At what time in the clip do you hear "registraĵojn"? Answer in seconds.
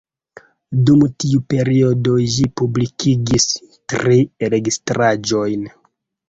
4.55-5.71